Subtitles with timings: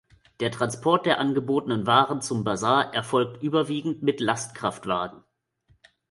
[0.39, 5.23] Der Transport der angebotenen Waren zum Basar erfolgt überwiegend mit Lastkraftwagen.